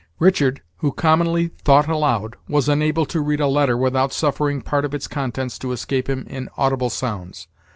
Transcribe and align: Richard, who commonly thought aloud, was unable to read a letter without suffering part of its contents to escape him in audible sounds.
Richard, 0.17 0.63
who 0.77 0.91
commonly 0.93 1.49
thought 1.63 1.87
aloud, 1.87 2.35
was 2.49 2.67
unable 2.67 3.05
to 3.05 3.21
read 3.21 3.39
a 3.39 3.45
letter 3.45 3.77
without 3.77 4.11
suffering 4.11 4.59
part 4.63 4.83
of 4.83 4.95
its 4.95 5.07
contents 5.07 5.59
to 5.59 5.71
escape 5.73 6.09
him 6.09 6.25
in 6.27 6.49
audible 6.57 6.89
sounds. 6.89 7.47